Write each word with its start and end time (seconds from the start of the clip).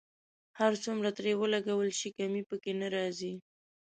هر 0.59 0.71
څومره 0.83 1.09
ترې 1.17 1.33
ولګول 1.37 1.89
شي 1.99 2.09
کمی 2.17 2.41
په 2.49 2.55
کې 2.63 2.71
نه 2.81 2.87
راځي. 2.95 3.33